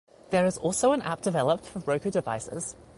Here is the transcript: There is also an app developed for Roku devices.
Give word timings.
There 0.31 0.47
is 0.47 0.57
also 0.57 0.93
an 0.93 1.03
app 1.03 1.21
developed 1.21 1.63
for 1.63 1.77
Roku 1.77 2.09
devices. 2.09 2.75